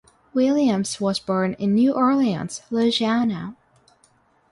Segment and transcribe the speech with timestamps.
[0.33, 3.55] Williams was born in New Orleans, Louisiana.